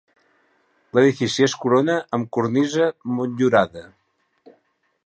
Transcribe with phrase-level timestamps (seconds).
[0.97, 2.89] L'edifici es corona amb cornisa
[3.21, 3.87] motllurada.